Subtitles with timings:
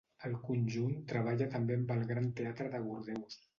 [0.27, 3.41] El conjunt treballa també amb el Gran Teatre de Bordeus.